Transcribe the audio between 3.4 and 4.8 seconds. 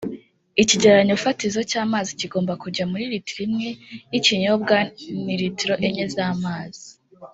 imwe y’ikinyobwa